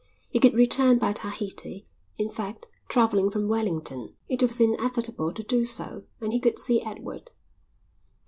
[0.31, 1.85] He could return by Tahiti;
[2.17, 6.81] in fact, travelling from Wellington, it was inevitable to do so; and he could see
[6.81, 7.33] Edward.